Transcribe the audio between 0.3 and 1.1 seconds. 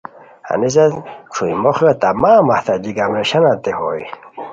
ہنیسن